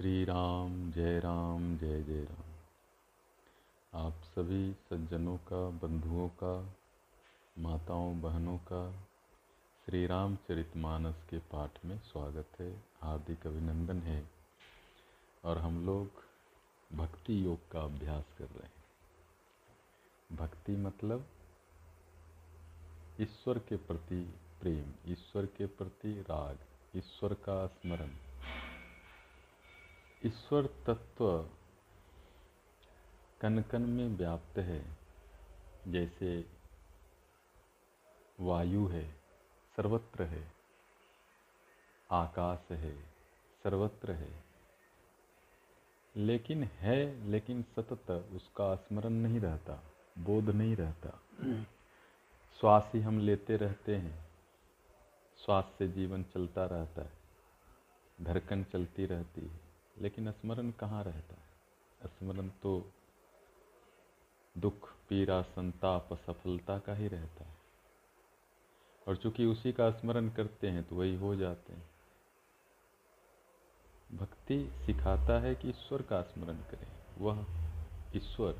[0.00, 2.46] श्री राम जय राम, जय जय राम।
[4.06, 6.74] आप सभी सज्जनों का, बंधुओं का,
[7.58, 8.92] माताओं, बहनों का
[9.86, 14.30] श्री रामचरितमानस के पाठ में स्वागत है, हार्दिक अभिनंदन है।
[15.44, 16.10] और हम लोग
[16.92, 18.72] भक्ति योग का अभ्यास कर रहे हैं।
[20.36, 21.26] भक्ति मतलब
[23.20, 26.58] ईश्वर के प्रति प्रेम, ईश्वर के प्रति राग,
[26.96, 28.27] ईश्वर का स्मरण।
[30.26, 31.48] ईश्वर तत्व
[33.40, 34.96] कन कन में व्याप्त है,
[35.88, 36.46] जैसे
[38.40, 39.12] वायु है,
[39.76, 40.52] सर्वत्र है,
[42.10, 43.02] आकाश है,
[43.64, 44.44] सर्वत्र है।
[46.16, 49.82] लेकिन है, लेकिन सतत, उसका स्मरण नहीं रहता,
[50.18, 51.10] बोध नहीं रहता।
[52.60, 54.28] श्वास ही हम लेते रहते हैं,
[55.44, 57.12] श्वास से जीवन चलता रहता है,
[58.20, 59.67] धड़कन चलती रहती है।
[60.00, 61.34] लेकिन स्मरण कहाँ रहता?
[62.02, 62.92] है स्मरण तो
[64.58, 67.58] दुख, पीड़ा, संताप, सफलता का ही रहता है।
[69.08, 71.90] और चूँकि उसी का स्मरण करते हैं तो वही हो जाते हैं।
[74.12, 77.46] भक्ति सिखाता है कि ईश्वर का स्मरण करें। वह
[78.16, 78.58] ईश्वर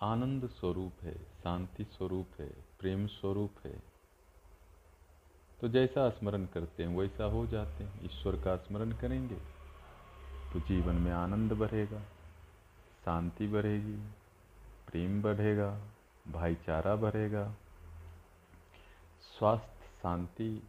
[0.00, 2.48] आनंद स्वरूप है, शांति स्वरूप है,
[2.80, 3.82] प्रेम स्वरूप है।
[5.60, 9.51] तो जैसा स्मरण करते हैं, वैसा हो जाते हैं। ईश्वर का स्मरण करेंगे।
[10.52, 12.02] तो जीवन में आनंद बढ़ेगा,
[13.04, 13.96] शांति बढ़ेगी,
[14.86, 15.86] प्रेम बढ़ेगा,
[16.28, 17.56] भाईचारा बढ़ेगा,
[19.20, 20.68] स्वास्थ्य, शांति,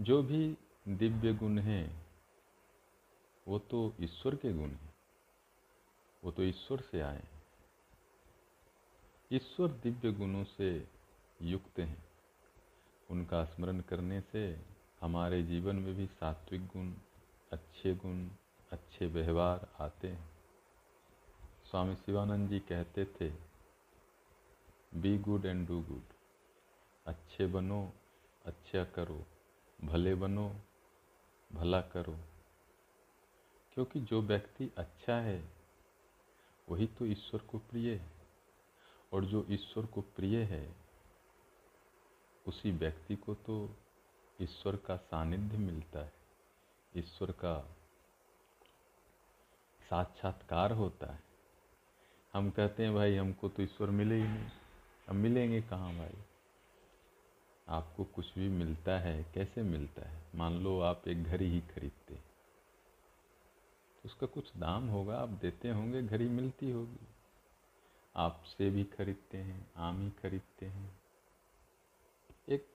[0.00, 0.56] जो भी
[0.88, 2.06] दिव्य गुण हैं,
[3.48, 4.94] वो तो ईश्वर के गुण हैं,
[6.24, 7.42] वो तो ईश्वर से आए हैं।
[9.32, 10.88] ईश्वर दिव्य गुणों से
[11.42, 12.04] युक्त हैं।
[13.10, 14.60] उनका स्मरण करने से
[15.00, 16.92] हमारे जीवन में भी सात्विक गुण,
[17.52, 18.28] अच्छे गुण
[18.74, 20.30] अच्छे व्यवहार आते हैं।
[21.70, 23.30] स्वामी शिवानंद जी कहते थे
[24.94, 26.02] be good and do good
[27.06, 27.92] अच्छे बनो
[28.44, 29.24] अच्छा करो।
[29.84, 30.56] भले बनो,
[31.52, 32.16] भला करो।
[33.72, 35.52] क्योंकि जो व्यक्ति अच्छा है,
[36.68, 38.12] वही तो ईश्वर को प्रिय है।
[39.12, 40.76] और जो ईश्वर को प्रिय है,
[42.46, 43.70] उसी व्यक्ति को तो
[44.40, 46.12] ईश्वर का सानिध्य मिलता है।
[46.96, 47.76] ईश्वर का
[49.90, 51.22] साक्षात्कार होता है।
[52.32, 54.50] हम कहते हैं, भाई, हमको तो ईश्वर मिले ही नहीं।
[55.08, 56.14] अब मिलेंगे कहाँ भाई?
[57.68, 60.22] आपको कुछ भी मिलता है, कैसे मिलता है?
[60.34, 66.02] मान लो आप एक घड़ी ही खरीदते तो उसका कुछ दाम होगा, आप देते होंगे,
[66.02, 67.06] घड़ी मिलती होगी।
[68.16, 71.00] आप से भी खरीदते हैं, आम ही खरीदते हैं।
[72.48, 72.66] एक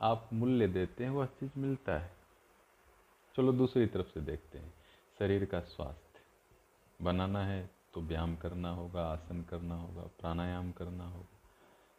[0.00, 2.16] आप मूल्य देते हैं वह चीज़ मिलता है।
[3.36, 4.83] चलो दूसरी तरफ़ से देखते हैं।
[5.18, 6.20] शरीर का स्वास्थ्य।
[7.04, 11.40] बनाना है तो व्यायाम करना होगा, आसन करना होगा, प्राणायाम करना होगा।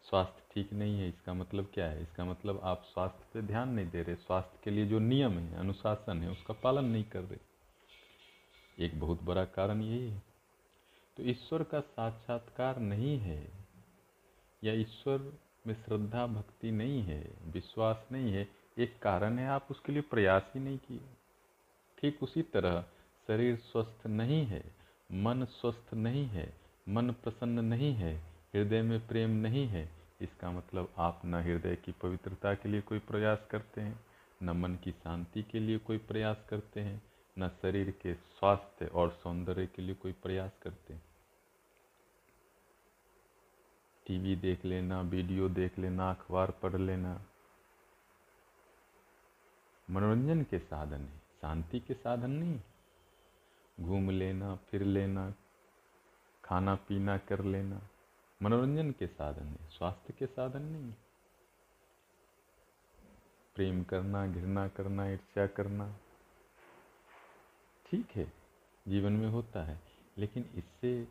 [0.04, 2.02] स्वास्थ्य ठीक नहीं है, इसका मतलब क्या है?
[2.02, 5.56] इसका मतलब आप स्वास्थ्य पे ध्यान नहीं दे रहे। स्वास्थ्य के लिए जो नियम है,
[5.56, 10.22] अनुशासन है, उसका पालन नहीं कर रहे। एक बहुत बड़ा कारण यही है।
[11.18, 13.48] तो ईश्वर का साक्षात्कार नहीं है,
[14.64, 18.48] या ईश्वर में श्रद्धा, भक्ति नहीं है, विश्वास नहीं है,
[18.78, 21.02] एक कारण है, आप उसके लिए प्रयास ही नहीं किए।
[21.98, 22.86] ठीक उसी तरह
[23.28, 24.64] शरीर स्वस्थ नहीं है,
[25.12, 26.54] मन स्वस्थ नहीं है,
[26.90, 28.16] मन प्रसन्न नहीं है,
[28.54, 29.90] हृदय में प्रेम नहीं है,
[30.22, 34.00] इसका मतलब आप न हृदय की पवित्रता के लिए कोई प्रयास करते हैं,
[34.44, 37.02] न मन की शांति के लिए कोई प्रयास करते हैं,
[37.40, 41.04] न शरीर के स्वास्थ्य और सौंदर्य के लिए कोई प्रयास करते हैं।
[44.06, 47.26] टीवी देख लेना, वीडियो देख लेना, अखबार पढ़ लेना।
[49.90, 52.60] मनोरंजन के साधन है, शांति के साधन नहीं
[53.80, 55.34] घूम लेना, फिर लेना,
[56.44, 57.82] खाना पीना कर लेना।
[58.42, 60.94] मनोरंजन के साधन है, स्वास्थ्य के साधन नहीं
[63.56, 65.96] प्रेम करना, घृणा करना, ईर्ष्या करना,
[67.86, 68.34] ठीक है,
[68.88, 69.80] जीवन में होता है,
[70.18, 71.08] लेकिन इससे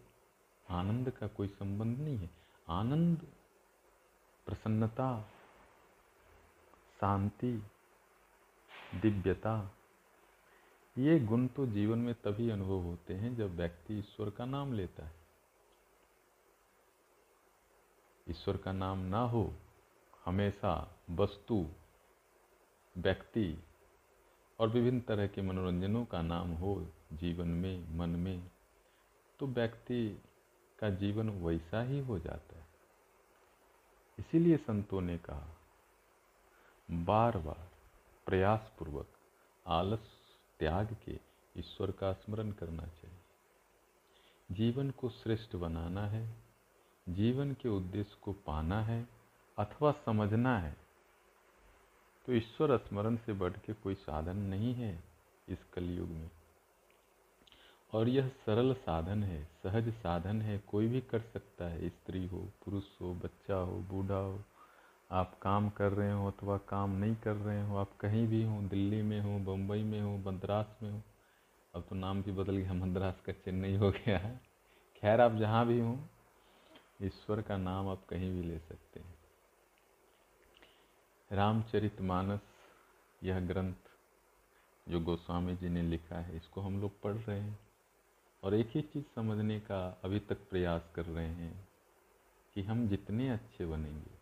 [0.70, 2.30] आनंद का कोई संबंध नहीं है।
[2.68, 3.26] आनंद,
[4.46, 5.22] प्रसन्नता,
[7.00, 7.52] शांति,
[8.94, 9.54] दिव्यता
[10.98, 15.04] ये गुण तो जीवन में तभी अनुभव होते हैं जब व्यक्ति ईश्वर का नाम लेता
[15.06, 15.12] है।
[18.30, 19.54] ईश्वर का नाम ना हो,
[20.24, 21.66] हमेशा वस्तु,
[22.98, 23.64] व्यक्ति
[24.58, 28.50] और विभिन्न तरह के मनोरंजनों का नाम हो जीवन में, मन में
[29.38, 30.22] तो व्यक्ति
[30.78, 32.66] का जीवन वैसा ही हो जाता है।
[34.18, 35.56] इसीलिए संतों ने कहा
[36.90, 37.68] बार बार
[38.26, 39.06] प्रयासपूर्वक
[39.66, 40.13] आलस
[40.60, 41.18] त्याग के
[41.54, 43.18] ईश्वर का स्मरण करना चाहिए।
[44.50, 46.28] जीवन को श्रेष्ठ बनाना है,
[47.06, 49.06] जीवन के उद्देश्य को पाना है
[49.58, 50.76] अथवा समझना है
[52.26, 54.92] तो ईश्वर स्मरण से बढ़ के कोई साधन नहीं है
[55.48, 56.30] इस कलयुग में।
[57.92, 62.38] और यह सरल साधन है, सहज साधन है, कोई भी कर सकता है, स्त्री हो,
[62.64, 64.38] पुरुष हो, बच्चा हो, बूढ़ा हो
[65.14, 68.62] आप काम कर रहे हो अथवा काम नहीं कर रहे हो, आप कहीं भी हो,
[68.62, 71.02] दिल्ली में हो बम्बई में हो, मद्रास में हो,
[71.74, 74.40] अब तो नाम भी बदल गया, मद्रास का चेन्नई हो गया है।
[74.96, 75.98] खैर, आप जहाँ भी हों,
[77.02, 79.14] ईश्वर का नाम आप कहीं भी ले सकते हैं।
[81.32, 82.40] रामचरित मानस,
[83.22, 83.90] यह ग्रंथ
[84.88, 87.58] जो गोस्वामी जी ने लिखा है, इसको हम लोग पढ़ रहे हैं
[88.42, 91.68] और एक ही चीज़ समझने का अभी तक प्रयास कर रहे हैं
[92.54, 94.13] कि हम जितने अच्छे बनेंगे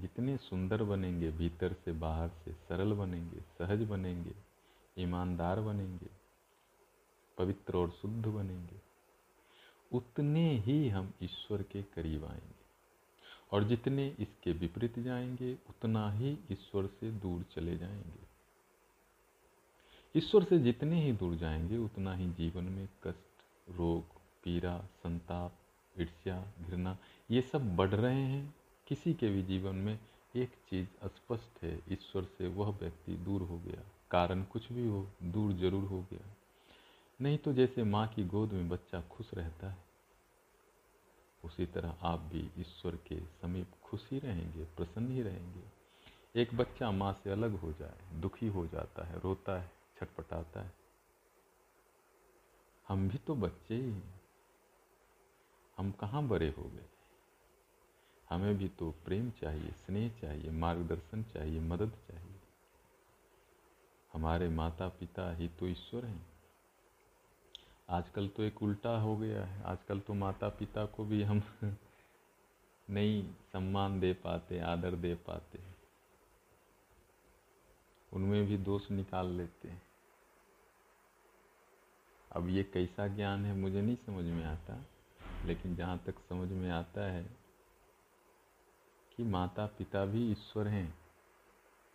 [0.00, 4.34] जितने सुंदर बनेंगे, भीतर से बाहर से सरल बनेंगे, सहज बनेंगे,
[4.98, 6.06] ईमानदार बनेंगे,
[7.38, 8.76] पवित्र और शुद्ध बनेंगे,
[9.92, 12.60] उतने ही हम ईश्वर के करीब आएँगे।
[13.52, 18.30] और जितने इसके विपरीत जाएँगे, उतना ही ईश्वर से दूर चले जाएँगे।
[20.18, 24.04] ईश्वर से जितने ही दूर जाएँगे, उतना ही जीवन में कष्ट, रोग,
[24.44, 25.54] पीड़ा, संताप,
[26.00, 26.98] ईर्ष्या, घृणा,
[27.30, 28.54] ये सब बढ़ रहे हैं।
[28.90, 29.98] किसी के भी जीवन में
[30.36, 35.06] एक चीज़ स्पष्ट है, ईश्वर से वह व्यक्ति दूर हो गया। कारण कुछ भी हो,
[35.22, 36.36] दूर ज़रूर हो गया।
[37.20, 39.76] नहीं तो जैसे माँ की गोद में बच्चा खुश रहता है,
[41.44, 46.90] उसी तरह आप भी ईश्वर के समीप खुश ही रहेंगे, प्रसन्न ही रहेंगे। एक बच्चा
[46.90, 49.70] माँ से अलग हो जाए, दुखी हो जाता है, रोता है,
[50.00, 50.72] छटपटाता है।
[52.88, 54.20] हम भी तो बच्चे ही हैं।
[55.76, 56.86] हम कहाँ बड़े हो गए?
[58.30, 62.40] हमें भी तो प्रेम चाहिए, स्नेह चाहिए, मार्गदर्शन चाहिए, मदद चाहिए।
[64.12, 66.26] हमारे माता पिता ही तो ईश्वर हैं।
[67.88, 71.42] आजकल तो एक उल्टा हो गया है। आजकल तो माता पिता को भी हम
[72.90, 73.22] नहीं
[73.52, 75.58] सम्मान दे पाते, आदर दे पाते
[78.12, 79.82] उनमें भी दोष निकाल लेते हैं।
[82.32, 84.84] अब ये कैसा ज्ञान है मुझे नहीं समझ में आता,
[85.44, 87.39] लेकिन जहाँ तक समझ में आता है
[89.20, 90.98] कि माता पिता भी ईश्वर हैं।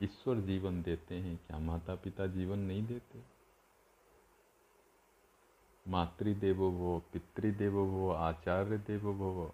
[0.01, 3.19] ईश्वर जीवन देते हैं। क्या माता पिता जीवन नहीं देते?
[5.87, 9.51] मातृदेवो भव, पितृदेवो भव आचार्य देवो भव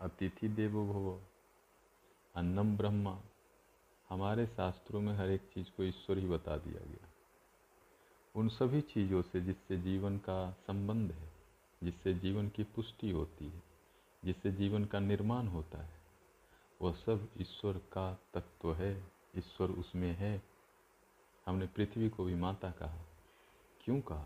[0.00, 1.20] अतिथि देवो भव,
[2.34, 3.20] अन्नम ब्रह्मा।
[4.08, 7.08] हमारे शास्त्रों में हर एक चीज़ को ईश्वर ही बता दिया गया।
[8.34, 11.32] उन सभी चीज़ों से जिससे जीवन का संबंध है,
[11.82, 13.62] जिससे जीवन की पुष्टि होती है,
[14.24, 16.05] जिससे जीवन का निर्माण होता है
[16.82, 19.06] वह सब ईश्वर का तत्व है,
[19.36, 20.42] ईश्वर उसमें है।
[21.46, 22.98] हमने पृथ्वी को भी माता कहा।
[23.84, 24.24] क्यों कहा?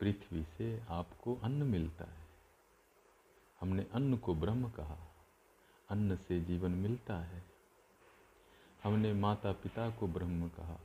[0.00, 2.26] पृथ्वी से आपको अन्न मिलता है।
[3.60, 4.98] हमने अन्न को ब्रह्म कहा।
[5.90, 7.44] अन्न से जीवन मिलता है।
[8.84, 10.80] हमने माता पिता को ब्रह्म कहा,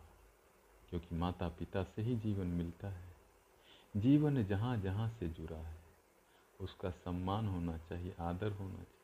[0.89, 3.15] क्योंकि माता पिता से ही जीवन मिलता है।
[3.97, 5.77] जीवन जहाँ जहाँ से जुड़ा है,
[6.59, 8.94] उसका सम्मान होना चाहिए, आदर होना चाहिए।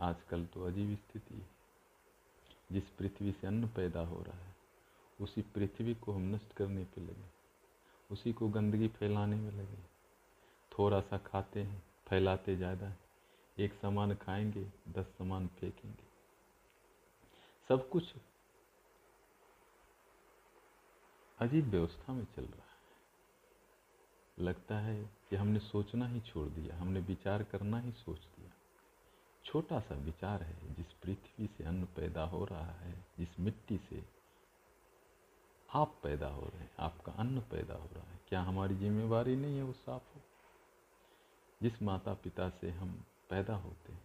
[0.00, 1.48] आजकल तो अजीब स्थिति है।
[2.72, 4.54] जिस पृथ्वी से अन्न पैदा हो रहा है,
[5.20, 7.28] उसी पृथ्वी को हम नष्ट करने पे लगे
[8.10, 9.78] उसी को गंदगी फैलाने में लगे
[10.72, 12.98] थोड़ा सा खाते हैं, फैलाते ज़्यादा हैं।
[13.58, 16.04] एक सामान खाएँगे, दस सामान फेंकेंगे।
[17.68, 18.14] सब कुछ
[21.38, 22.70] अजीब व्यवस्था में चल रहा है।
[24.44, 28.50] लगता है कि हमने सोचना ही छोड़ दिया, हमने विचार करना ही सोच दिया।
[29.44, 34.04] छोटा सा विचार है, जिस पृथ्वी से अन्न पैदा हो रहा है, जिस मिट्टी से
[35.74, 39.56] आप पैदा हो रहे हैं, आपका अन्न पैदा हो रहा है। क्या हमारी जिम्मेवारी नहीं
[39.56, 40.20] है वो साफ़ हो?
[41.62, 44.02] जिस माता पिता से हम पैदा होते हैं,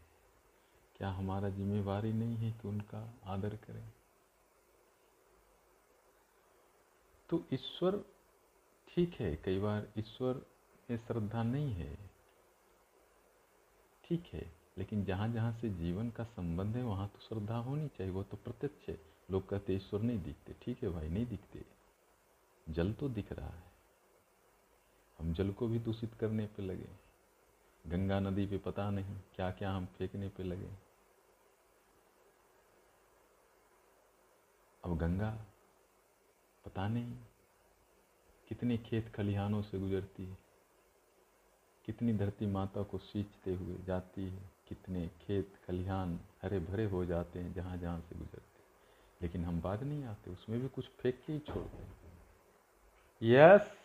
[0.95, 3.93] क्या हमारा जिम्मेवारी नहीं है कि उनका आदर करें?
[7.29, 8.05] तो ईश्वर
[8.87, 10.45] ठीक है, कई बार ईश्वर
[10.89, 12.11] में श्रद्धा नहीं है।
[14.03, 18.13] ठीक है लेकिन जहाँ जहाँ से जीवन का संबंध है, वहाँ तो श्रद्धा होनी चाहिए,
[18.13, 18.99] वो तो प्रत्यक्ष है।
[19.31, 21.65] लोग कहते ईश्वर नहीं दिखते। ठीक है भाई, नहीं दिखते।
[22.69, 23.63] जल तो दिख रहा है।
[25.19, 26.89] हम जल को भी दूषित करने पे लगे
[27.87, 30.69] गंगा नदी पे पता नहीं क्या क्या हम फेंकने पे लगे
[34.83, 35.29] अब गंगा,
[36.65, 37.13] पता नहीं
[38.47, 40.37] कितने खेत खलिहानों से गुजरती है।
[41.85, 47.39] कितनी धरती माता को सींचते हुए जाती है। कितने खेत खलिहान हरे भरे हो जाते
[47.39, 48.63] हैं जहाँ जहाँ से गुजरते
[49.21, 51.83] लेकिन हम बाद नहीं आते, उसमें भी कुछ फेंक के ही छोड़ते
[53.21, 53.84] यस यस